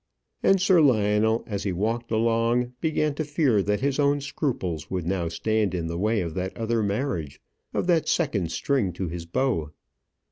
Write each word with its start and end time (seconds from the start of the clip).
And 0.41 0.59
Sir 0.59 0.81
Lionel, 0.81 1.43
as 1.45 1.61
he 1.61 1.71
walked 1.71 2.09
along, 2.09 2.73
began 2.81 3.13
to 3.13 3.23
fear 3.23 3.61
that 3.61 3.81
his 3.81 3.99
own 3.99 4.19
scruples 4.19 4.89
would 4.89 5.05
now 5.05 5.27
stand 5.27 5.75
in 5.75 5.85
the 5.85 5.99
way 5.99 6.21
of 6.21 6.33
that 6.33 6.57
other 6.57 6.81
marriage 6.81 7.39
of 7.71 7.85
that 7.85 8.09
second 8.09 8.51
string 8.51 8.93
to 8.93 9.09
his 9.09 9.27
bow. 9.27 9.69